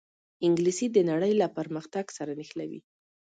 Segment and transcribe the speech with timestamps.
[0.45, 2.79] انګلیسي د نړۍ له پرمختګ سره نښلوي